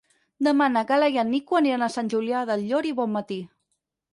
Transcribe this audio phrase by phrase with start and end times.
[0.45, 3.39] Demà na Gal·la i en Nico aniran a Sant Julià del Llor i Bonmatí.